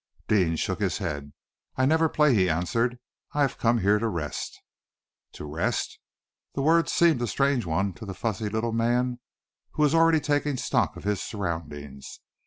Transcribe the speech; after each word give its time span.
Deane 0.27 0.55
shook 0.55 0.79
his 0.79 0.97
head. 0.97 1.31
"I 1.75 1.85
never 1.85 2.09
play," 2.09 2.33
he 2.33 2.49
answered. 2.49 2.97
"I 3.33 3.43
have 3.43 3.59
come 3.59 3.77
here 3.81 3.99
to 3.99 4.07
rest." 4.07 4.59
To 5.33 5.45
rest! 5.45 5.99
The 6.55 6.63
word 6.63 6.89
seemed 6.89 7.21
a 7.21 7.27
strange 7.27 7.67
one 7.67 7.93
to 7.93 8.07
the 8.07 8.15
fussy 8.15 8.49
little 8.49 8.73
man, 8.73 9.19
who 9.73 9.83
was 9.83 9.93
already 9.93 10.19
taking 10.19 10.57
stock 10.57 10.97
of 10.97 11.03
his 11.03 11.21
surroundings. 11.21 12.19